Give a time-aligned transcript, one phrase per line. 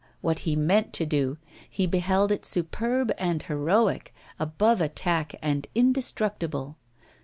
[0.19, 1.37] what he meant to do
[1.69, 6.75] he beheld it superb and heroic, above attack and indestructible.